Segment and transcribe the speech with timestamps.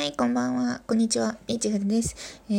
[0.00, 0.80] はい、こんばんは。
[0.86, 1.36] こんにちは。
[1.46, 2.42] ピーチフルです。
[2.48, 2.54] え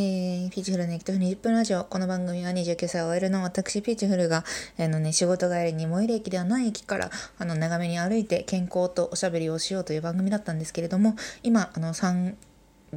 [0.46, 1.86] ー、ピーチフルのエクトフ20分ラジオ。
[1.86, 4.44] この番組は29歳を終えるの私、ピーチフルが、
[4.78, 7.10] あのね、仕事帰りに最寄り駅ではない駅から、
[7.40, 12.38] あの、長めに歩いて健康とおしゃべりをしようという番組だったんですけれども、今、あの、産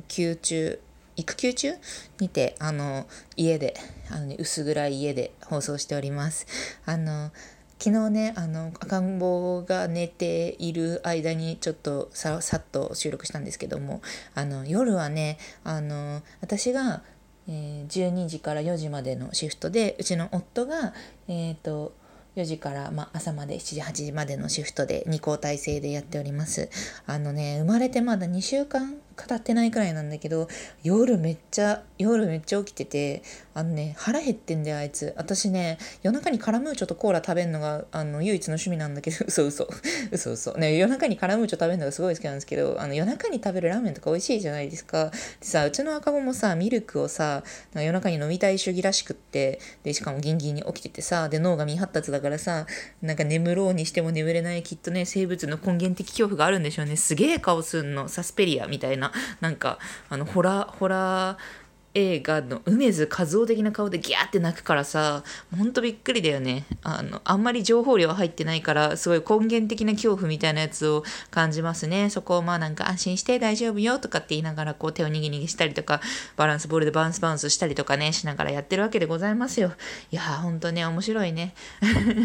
[0.08, 0.78] 休中、
[1.16, 1.72] 育休中
[2.20, 3.06] にて、あの、
[3.38, 3.72] 家で、
[4.10, 6.46] あのね、薄暗い家で放送しております。
[6.84, 7.32] あの、
[7.78, 14.00] 昨日ねあの赤ん坊が寝ている間にちょっとささっと収録したんですけども
[14.34, 17.02] あの夜はねあの私が、
[17.48, 20.94] えー、12時から4時までのシフトでうちの夫が
[21.28, 21.92] えっ、ー、と
[22.36, 26.68] 4時から、ま、朝まで7時8時までのシフトで2交代制でやっております。
[27.06, 30.48] あのね生まれてまだ2週間語ってないくらいなんだけど
[30.82, 33.22] 夜めっちゃ夜めっちゃ起きてて
[33.54, 35.14] あのね腹減ってんだよあいつ。
[35.16, 39.68] 私ね夜中にカラムーチョとコーラ食べるのがあの唯一の趣味なんだけど 嘘嘘。
[40.10, 40.52] 嘘嘘。
[40.54, 45.10] ね夜中にカラムーチョ食べるのがすごい好きなんですけどあの夜中に食べるラーメンとか美味しいじゃないですか。
[45.40, 52.66] でさうちの赤子もさミルクをさ夜中に飲みたい主義らしくってでしかもギンギンに起きててさで脳が未発達だからさ
[53.02, 56.96] なんか眠ろうにしても眠れないきっとね生物の根源的恐怖があるんでしょうね。
[56.96, 58.08] すげえ顔すんの。
[58.08, 59.03] サスペリアみたいな。
[59.08, 59.12] な。
[59.40, 65.22] なんかあのホラーホラー映画の梅津和夫的な顔でギャーって泣くからさ
[65.56, 66.64] ほんとびっくりだよね。
[66.82, 72.10] あのあんまり情報量入ってないからすごい根源的な恐怖みたいなやつを感じますね。
[72.10, 76.00] そこをまあなんか安心して大丈夫よとかって言いながらこう手をにぎにぎしたりとか
[76.36, 79.72] バランスボールでバウンスバウンスしたりとかねしながらやってるわけでございますよ。
[80.10, 81.54] いやーほんとね面白いね。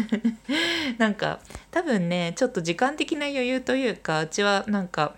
[0.98, 1.38] なんか
[1.70, 5.14] 多分ねちょっと時間的な余裕というかうちはなんか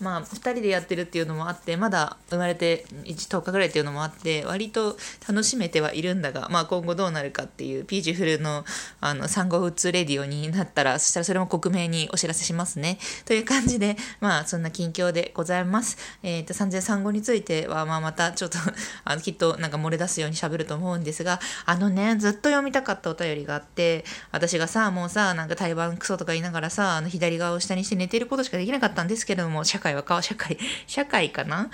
[0.00, 4.96] まあ2人でやってるっていうのもあってまだ生まれて10日ぐらいっていうのもあって割と
[5.28, 8.64] 楽しめてはいるんだが、まあ、今後どうなるかっていうピーチフルの
[9.00, 15.96] あの産後うつレディオになったらそしたらそれも克明にお知らせしますねという感じでまあそんな近況でございます。
[16.22, 18.58] えっ、ー、と産前産後についてはまあまたちょっと
[19.04, 31.70] あのきっとなんか漏れ出すようにしゃべると思うんですがあのねずっと読みたかったお便りがあって私がさもうさなんか台湾クソとか言いながらさあの左側を下にして寝てることしかできなかったんですけども社会は変わ社会社会かな？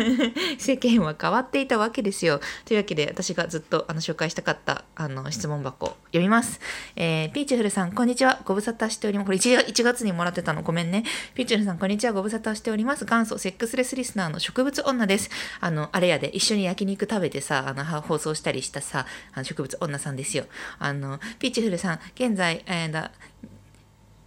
[0.58, 2.40] 世間は変わっていたわけですよ。
[2.66, 6.60] というわけで私がずっとあの紹介したかったあの質問箱読みます、
[6.96, 8.40] えー、ピーチフルさんこんにちは。
[8.44, 9.26] ご無沙汰しております。
[9.26, 10.62] これ 1, 1月にもらってたの。
[10.62, 11.04] ごめんね。
[11.34, 12.12] ピーチフルさんこんにちは。
[12.12, 13.06] ご無沙汰しております。
[13.06, 15.30] 元祖セックスレスリスナーの植物女です。
[15.60, 16.28] あのあれやで。
[16.28, 20.44] 一緒に焼肉食べてさあの放送したりしたさあの植物女さんですよ。
[20.78, 23.12] あのピーチフルさん現在、えー、だ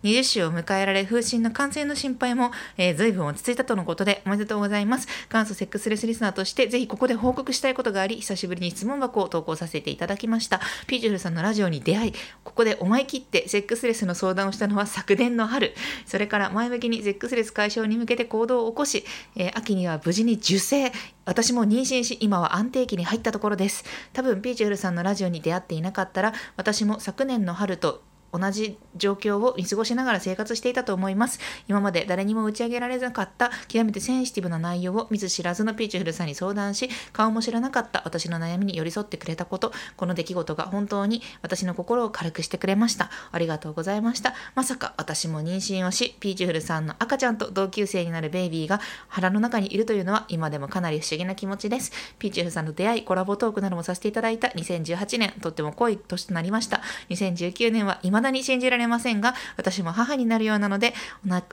[0.03, 5.07] 20週を迎えられ、風疹の感染の心配も、えー、随分落ち着いたとのことで、おめでとうございます。
[5.31, 10.61] 元祖セックスレスリスナーとして、ぜひここで報告したいことがあり、久しぶりに質問箱を投稿させていただきました。
[10.87, 15.73] ピーチフルさんのラジオに出会い、ここで思い切ってセックスレスの相談をしたのは昨年の春。
[16.05, 19.05] それから前向きにセックスレス解消に向けて行動を起こし、
[19.35, 20.91] えー、秋には無事に受精、
[21.25, 23.83] 私も妊娠し、今は安定期に入ったところです。
[24.13, 31.39] 多分、ピーチフルさんのラジオに出会っていなかったら、私も昨年の春と同じ状況を見過ごしながら生活していたと思います。
[31.67, 43.09] 今まで誰にも打ち上げられなかった極めてセンシティブな内容を見ず知らずのピーチフルさんに相談し、顔も知らなかった私の悩みに寄り添ってくれたこと、この出来事が本当に私の心を軽くしてくれました。
[43.31, 44.33] ありがとうございました。
[44.55, 51.91] まさか私も妊娠をし、ピーチフルさんの赤ちゃんと同級生になるベイビーが腹の中にいるというのは今でもかなり不思議な気持ちです。
[52.19, 56.81] ピーチフルさんと出会い、コラボトークなどもさせていただいた2018年、とっても濃い年となりました。
[57.09, 60.93] 2019年は未だに信じられませんが、私も母になるようなので、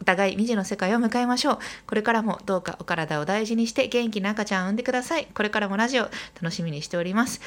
[0.01, 1.59] お互い未知の世界を迎えましょう。
[1.87, 5.27] これからもどうかお体を大事にして元気な赤ちゃんを産んでください。
[5.33, 6.11] これからもラジオ
[6.41, 7.41] 楽しみにしております。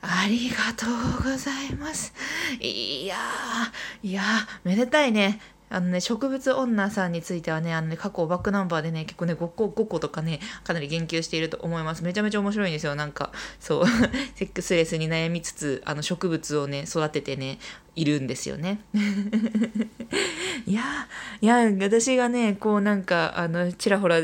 [0.00, 2.12] ありがとうございます。
[2.60, 5.40] いやー、いやー、めでたいね。
[5.70, 12.02] あのね、植物女さんについてはね、あのね、過去バックナンバーでね、結構ね、5個、5個とかね、かなり言及していると思います。
[12.02, 12.94] めちゃめちゃ面白いんですよ。
[12.94, 13.84] なんか、そう、
[14.34, 17.58] セックスレスに悩みつつ、あの、植物をね、育ててね、
[17.96, 18.80] いるんですよね。
[20.66, 20.82] いや、
[21.40, 24.20] いや、私がね、こうなんか、あの、ちらほら、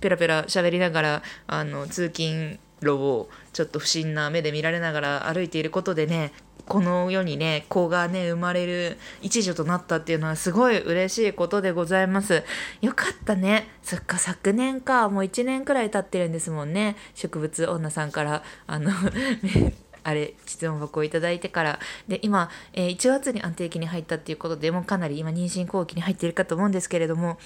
[0.00, 6.32] ペラペラ喋りながら、あの、通勤路をちょっと不審な目で見られながら歩いていることでね
[6.66, 12.44] この世にね子がね生まれる一助となったっていうのはすごい嬉しいことでございます。
[12.80, 13.68] よかったね。
[13.82, 15.08] そっか昨年か。
[15.08, 16.96] もう1年くらい経ってるんですもんね。
[17.14, 18.90] 植物女さんからあの
[20.04, 21.78] あれ質問箱をいただいてから。
[22.08, 27.38] で今、えー、1月に安定期に入ったっていうことでもうかなり今妊娠後期に入っているかと思うんですけれども。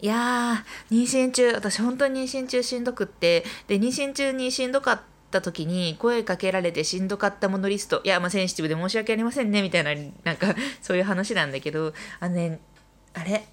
[0.00, 3.44] いやー妊娠中私本当に妊娠中しんどくって。
[3.66, 9.94] で妊娠中にしんどかったた時に声かけられてしんどかったものリストいやまあセンシティブで申し訳ありませんねみたいな
[10.24, 12.60] なんか そういう話なんだけどあのね
[13.14, 13.46] あれ？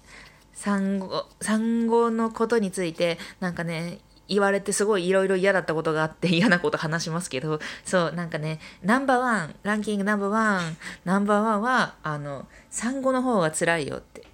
[0.54, 14.25] 産後産後のことについてなんかね言われてすごいいろいろ嫌だったことがあって嫌なこと話しますけどそうなんかねナンバーワンランキングナンバーワンナンバーワンはあの産後の方が辛いよって。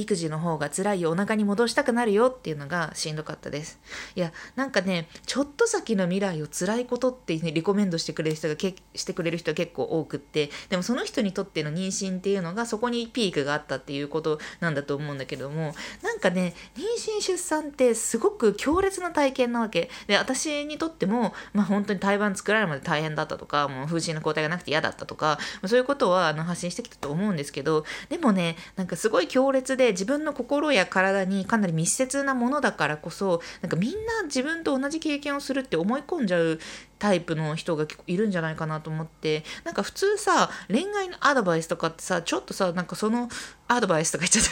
[0.00, 3.80] 育児の方が辛いよお腹に戻したくなるよっていうのがしんどかったです。
[4.14, 16.82] いやなんかねちょっと先の未来を辛いことって、ね、リコメンドしてくれる人がけしてくれる人が結構多くってでもその人にとっての妊娠っていうのがそこにピークがあったっていうことなんだと思うんだけどもなんかね妊
[17.18, 19.90] 娠出産ってすごく強烈な体験なわけ。
[20.06, 36.58] で私にとってもまあ本当に胎盤作られるまで大変だったとかもう風疹の抗体がなくて嫌だったとかそういうことはあの発信してきたと思うんですけどでもねなんかすごい強烈で自分の心や体にかなり密接なものだからこそなんかみんな自分と同じ経験をするって思い込んじゃう
[36.98, 43.28] タイプの人がいるんじゃないかなと思ってなんか普通さ恋愛のアドバイスとかってさちょっとさなんかその
[43.68, 44.46] アドバイスとか言っちゃっ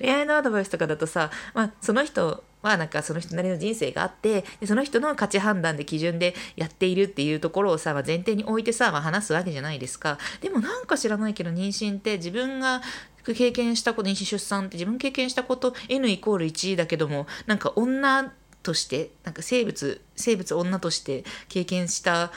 [0.00, 10.18] 恋愛のアドバイスとかだとさ、まあ、その人はなんかその人なりの人生があってでその人の価値判断で基準でやっているっていうところをさ、まあ、前提に置いてさ、まあ、話すわけじゃないですか。
[10.40, 12.82] でもなんか知らないけど妊娠って自分が
[13.24, 18.32] 経験したこと妊娠出産って自分経験したこと N イコール1だけどもなんか女
[18.68, 22.30] としてなんか生物生物女として経験した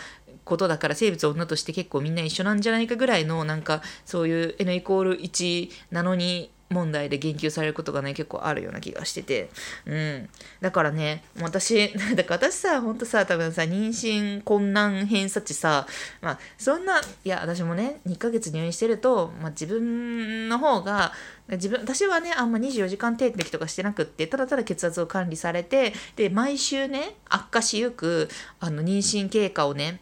[0.45, 9.50] ことだから生物女として結構みんな一緒なんじゃないかぐらいのなんかそういう N イコール1なのに問題で言及されることがね結構あるような気がしてて。
[9.85, 10.29] うん。
[10.62, 15.88] だからね私 だから私さほんとさ多分さ妊娠困難偏差値さ
[16.21, 21.13] まあそんないや私もね2ヶ月入院してると、まあ、自分の方が
[21.50, 28.29] 自分私はねあんま24時間点滴とかしてなくってただただ血圧を管理されてで毎週ね悪化しゆく
[28.59, 30.00] あの妊娠経過をね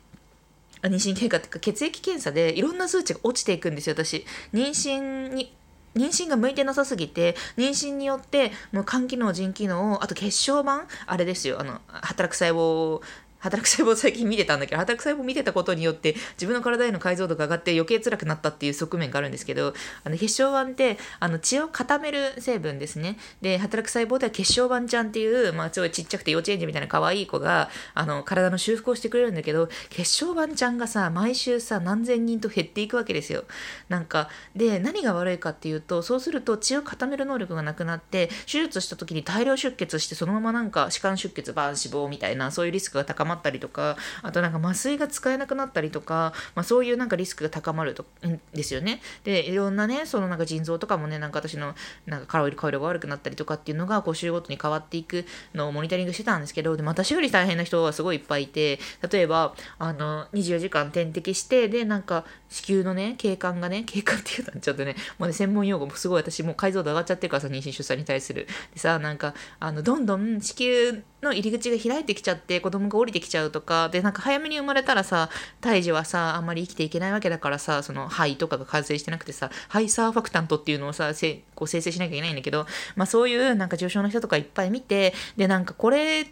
[0.84, 4.26] 妊娠経過っていうか血液検査でいろんな数値が落ちていくんですよ私。
[4.54, 5.54] 妊娠に
[5.96, 13.02] 妊娠が向いてなさすぎて妊娠によってもう肝機能腎機能あと血小板あれですよあの働く細胞
[13.40, 23.18] 働く細胞最近見てたんだけど、働く細胞見てたことによって、自分の体への解像度が上がって余計辛くなったっていう側面があるんですけど、あの血小板って、あの血を固める成分ですね。
[23.42, 33.46] で、働く細胞では血小板ちゃんっていう、まあ、すごいちっちゃくて幼稚園児みたいな可愛い子が、あの、体の修復をしてくれるんだけど、血小板ちゃんがさ、毎週さ、何千人と減っていくわけですよ。
[33.88, 49.02] なんか、で、何が悪いかっていうと、そうすると血を固める能力がなくなって、手術した時に大量出血して、そのままなんか、歯間出血、バーン死亡みたいな、そういうリスクが高まったりとかあとなんか麻酔が使えなくなったりとか、まあ、そういうなんかリスクが高まるとんですよね。
[49.24, 58.80] でいろんなねそのなんか腎臓とかもねなんか私のなんか顔色が悪くなったりとかっていうのがこう週ごとに変わっていくのをモニタリングしてたんですけどでも私より大変な人はすごいいっぱいいて
[59.12, 75.30] 例えばあの24時間点滴してでなんか子宮のね警官がね警官っていうのはちょっとねもうね専門用語もすごい私もう解像度上がっちゃってるからさ妊娠出産に対するでさなんかあのどんどん子宮の入り口が開いてきちゃって子供が降りてきちゃうとかでなんか早めに生まれたらさ
[75.62, 86.28] 胎児はさあんまり生きていけないわけだからさその肺とかが完成してなくてさハイサーファクタントっていうのをさせこう生成しなきゃいけないんだけど、まあ、そういうなんか重症の人とかいっぱい見てでなんかこれ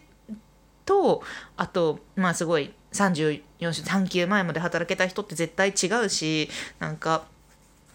[0.84, 1.22] と
[1.56, 3.42] あとまあすごい34
[3.72, 6.48] 週産休前まで働けた人って絶対違うし
[6.78, 7.24] なんか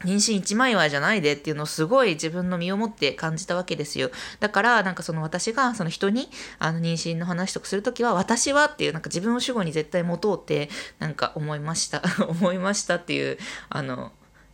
[0.03, 4.11] 妊娠一枚岩じゃないでっていうのをすごい自分の身をもって感じたわけですよ。
[4.39, 6.29] だからなんかその私がその人に
[6.60, 10.69] あの妊娠の話とかする時は私はっていうなんか自分を主語に絶対持とうって
[11.00, 13.38] なんか思いました 思いましたっていう
[13.69, 14.12] あの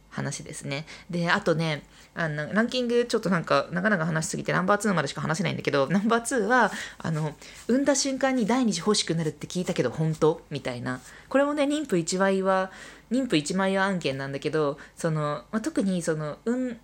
[0.09, 0.85] 話ですね。
[1.09, 1.83] であとね
[2.15, 7.33] あのランキングちょっとなんかなかなか話しすぎてナンバー2までしか話せないんだけどナンバー2はあの
[7.67, 10.41] 産んだ瞬間に第二次欲しくなるって聞いたけど本当？
[10.49, 10.99] みたいな。
[11.29, 12.71] これもね妊婦一枚は
[13.11, 16.79] 妊婦一枚岩案件なんだけどその、まあ、特にその産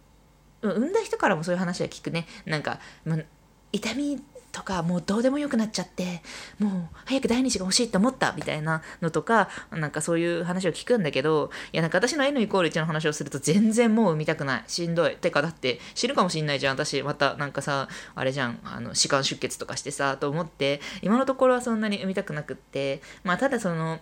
[0.63, 2.27] んだ人からもそういう話は聞くね。
[2.45, 3.17] なんか、ま
[3.71, 4.21] 痛み
[4.55, 6.21] とかもうどうでもよくなっちゃって
[6.59, 14.63] もう早く第二子が欲しいと思ったみたいなのとかなんかそういう話を聞くんだけどいやなんか私の N イコール1の話をすると全然もう産みたくない。
[14.67, 15.17] しんどい。
[15.17, 16.75] てかだって死ぬかもしんないじゃん。
[16.75, 18.59] 私またなんかさあれじゃん。
[18.63, 23.01] あの歯間出血とかしてさと思って今のところはそんなに産みたくなくって。
[23.25, 23.99] まあただその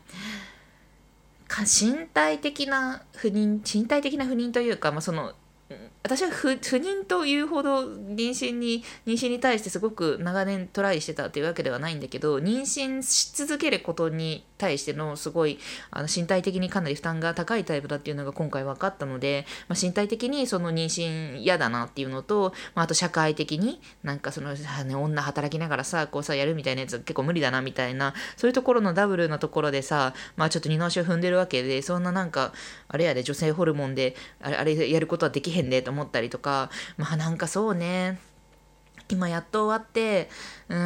[1.61, 5.33] 身体的な不妊身体的な不妊というか、まあ、その
[6.03, 15.59] 私は不妊というほど妊娠に妊娠に対してすごく長年トライしてたっていうわけではないんだけど妊娠し続けることに対してのすごい
[15.91, 32.51] あの身体的にかなり負担が高いタイプだっていうのが今回分かったので、まあ、身体的にその妊娠嫌だなっていうのと、まあ、あと社会的になんかその、ね、女働きながらさこうさやるみたいなやつ結構無理だなみたいなそういうところのダブルなところでさまあちょっと二の足を踏んでるわけでそんななんか
[32.89, 38.19] あれやで女性ホルモンであれあれやることはできへんでと思ったりとかまあなんかそうね。
[39.09, 40.29] 今やっと終わって
[40.69, 40.79] うーん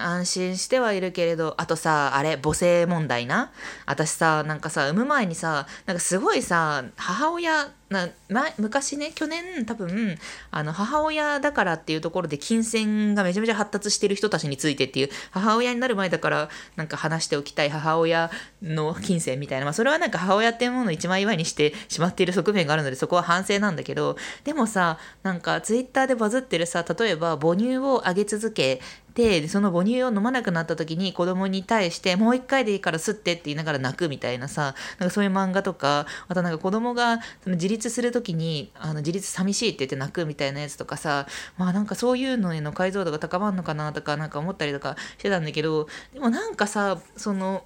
[0.00, 3.52] 安心してはいるけれどあとさあれ母性問題な。
[3.86, 10.18] 私さなんかさ産む前にさなんかすごいさ母親な前昔ね去年多分
[10.50, 18.30] あの母親だからっていうところで金銭がめちゃめちゃ発達してる人たちについてっていう母親になる前だからなんか話しておきたい母親
[18.62, 28.80] の金銭みたいな、まあ、それはなんか母親っていうものを一枚祝いにしてしまっている側面があるのでそこは反省なんだけどでもさなんかツイッターでバズってるさ例えば母乳をあげ続け
[29.14, 47.64] でその母乳を飲まなくなった時に子供に対してもう一回でいいから吸ってって言いながら泣くみたいなさなんかそういう漫画とかあとなんか子供がその自立する時にあの自立寂しいって言って泣くみたいなやつとかさまあなんかそういうのへの解像度が高まるのかなとかなんか思ったりとかしてたんだけどでもなんかさその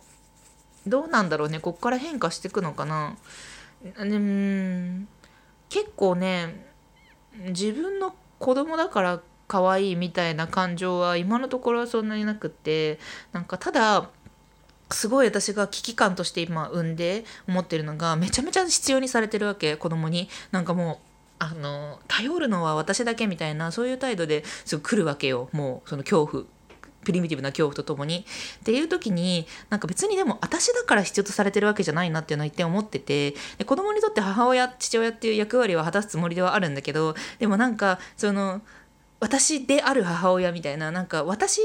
[0.86, 3.16] どうなんだろうねこっから変化していくのかな。
[3.96, 5.08] うん
[5.68, 6.66] 結構ね
[7.36, 12.98] 自分の子供だから可愛いみたいな感情は今のところはそんなになくって
[13.32, 14.10] なんかただ
[14.90, 20.28] すごい私が危機感として今産んで思ってるのがめちゃめちゃ必要にされてるわけ子供に。
[20.50, 20.98] なんかもう
[21.40, 25.48] あの頼るのは私だけみたいなそういう態度ですぐ来るわけよ。
[25.52, 26.44] もうその恐怖
[27.04, 28.26] プリミティブな恐怖とともに。
[28.60, 38.62] っていう時になんか別にでも私だから必要とされてるわけじゃないなっていうのは一点思っててで子供にとって母親父親っていう役割は果たすつもりではあるんだけどでもなんかその
[39.20, 41.60] 私である母親みたいななんか私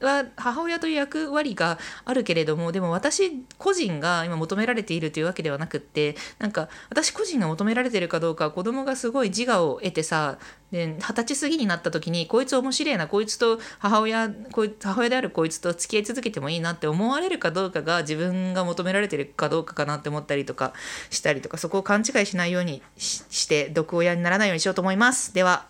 [0.00, 10.38] は母親という役割があるけれどもでも私個人が今求められているというわけではなくってなんか私個人が求められてるかどうか子供がすごい自我を得てさ
[10.70, 20.74] で二十歳過ぎになった時にこいつ面白いなこいつと母親こい母親であるこいつと付き合い続けてもいいなって思われるかどうかが自分が求められてるかどうかかなって思ったりとか
[21.10, 25.34] したりとかそこを勘違いしないようにして毒親にならないようにしようと思います。
[25.34, 25.66] では